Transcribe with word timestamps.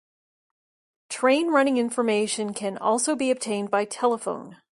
Train 1.09 1.49
running 1.49 1.77
information 1.77 2.55
can 2.55 2.75
also 2.75 3.15
be 3.15 3.29
obtained 3.29 3.69
by 3.69 3.85
telephone. 3.85 4.57